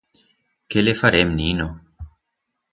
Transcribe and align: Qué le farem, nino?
Qué 0.75 0.83
le 0.87 0.95
farem, 1.03 1.37
nino? 1.43 1.71